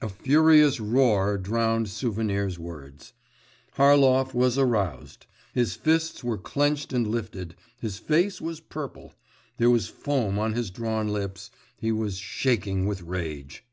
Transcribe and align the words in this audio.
A 0.00 0.08
furious 0.08 0.78
roar 0.78 1.36
drowned 1.36 1.88
Souvenir's 1.88 2.56
words.… 2.56 3.14
Harlov 3.76 4.32
was 4.32 4.56
aroused. 4.56 5.26
His 5.54 5.74
fists 5.74 6.22
were 6.22 6.38
clenched 6.38 6.92
and 6.92 7.04
lifted, 7.04 7.56
his 7.80 7.98
face 7.98 8.40
was 8.40 8.60
purple, 8.60 9.14
there 9.56 9.68
was 9.68 9.88
foam 9.88 10.38
on 10.38 10.52
his 10.52 10.70
drawn 10.70 11.08
lips, 11.08 11.50
he 11.80 11.90
was 11.90 12.16
shaking 12.18 12.86
with 12.86 13.02
rage. 13.02 13.64